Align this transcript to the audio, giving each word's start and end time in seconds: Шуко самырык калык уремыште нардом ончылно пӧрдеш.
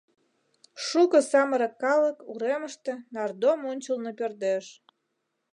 Шуко 0.85 1.19
самырык 1.31 1.73
калык 1.83 2.17
уремыште 2.31 2.93
нардом 3.13 3.59
ончылно 3.71 4.11
пӧрдеш. 4.19 4.65